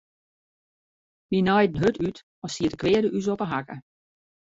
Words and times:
Wy 1.29 1.39
naaiden 1.43 1.79
hurd 1.81 1.97
út 2.07 2.17
as 2.45 2.51
siet 2.53 2.73
de 2.73 2.77
kweade 2.81 3.09
ús 3.17 3.27
op 3.33 3.41
'e 3.43 3.47
hakke. 3.51 3.75